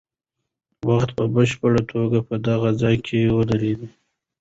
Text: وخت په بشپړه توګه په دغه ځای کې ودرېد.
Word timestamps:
وخت 0.87 1.09
په 1.17 1.23
بشپړه 1.33 1.81
توګه 1.93 2.19
په 2.27 2.35
دغه 2.47 2.69
ځای 2.81 2.95
کې 3.07 3.19
ودرېد. 3.37 3.81